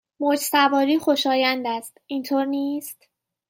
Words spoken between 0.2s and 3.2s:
سواری خوشایند است، اینطور نیست؟